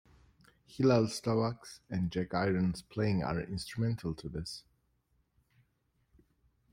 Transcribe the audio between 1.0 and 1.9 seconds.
Slovak's